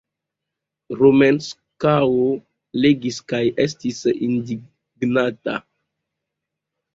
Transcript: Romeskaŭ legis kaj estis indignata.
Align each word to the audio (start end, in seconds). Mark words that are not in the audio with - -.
Romeskaŭ 1.01 1.97
legis 2.85 3.19
kaj 3.33 3.43
estis 3.67 4.01
indignata. 4.29 5.57